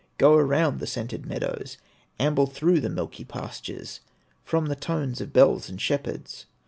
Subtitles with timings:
[0.17, 1.77] Go around the scented meadows,
[2.19, 3.99] Amble through the milky pastures,
[4.43, 6.47] From the tones of bells and shepherds.